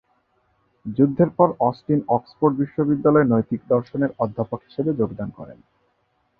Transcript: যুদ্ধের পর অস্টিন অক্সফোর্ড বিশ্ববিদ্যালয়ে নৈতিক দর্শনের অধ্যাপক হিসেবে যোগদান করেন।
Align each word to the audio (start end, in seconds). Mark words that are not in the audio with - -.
যুদ্ধের 0.85 1.29
পর 1.37 1.49
অস্টিন 1.59 1.99
অক্সফোর্ড 2.07 2.53
বিশ্ববিদ্যালয়ে 2.57 3.31
নৈতিক 3.33 3.61
দর্শনের 3.69 4.11
অধ্যাপক 4.19 4.59
হিসেবে 4.67 4.91
যোগদান 4.99 5.29
করেন। 5.37 5.59